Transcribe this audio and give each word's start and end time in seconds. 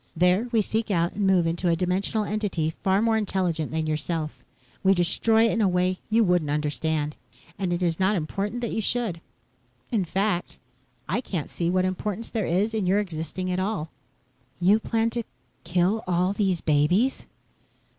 There, 0.15 0.47
we 0.51 0.63
seek 0.63 0.89
out 0.89 1.13
and 1.13 1.27
move 1.27 1.45
into 1.45 1.69
a 1.69 1.75
dimensional 1.75 2.23
entity 2.25 2.71
far 2.81 3.03
more 3.03 3.17
intelligent 3.17 3.69
than 3.69 3.85
yourself. 3.85 4.39
We 4.83 4.95
destroy 4.95 5.45
it 5.45 5.51
in 5.51 5.61
a 5.61 5.67
way 5.67 5.99
you 6.09 6.23
wouldn't 6.23 6.49
understand, 6.49 7.15
and 7.59 7.71
it 7.71 7.83
is 7.83 7.99
not 7.99 8.15
important 8.15 8.61
that 8.61 8.71
you 8.71 8.81
should. 8.81 9.21
In 9.91 10.03
fact, 10.03 10.57
I 11.07 11.21
can't 11.21 11.51
see 11.51 11.69
what 11.69 11.85
importance 11.85 12.31
there 12.31 12.47
is 12.47 12.73
in 12.73 12.87
your 12.87 12.97
existing 12.97 13.51
at 13.51 13.59
all." 13.59 13.91
"You 14.59 14.79
plan 14.79 15.11
to 15.11 15.21
kill 15.63 16.03
all 16.07 16.33
these 16.33 16.61
babies?" 16.61 17.27